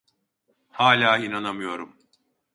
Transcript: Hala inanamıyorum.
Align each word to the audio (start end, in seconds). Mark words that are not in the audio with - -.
Hala 0.71 1.17
inanamıyorum. 1.17 1.95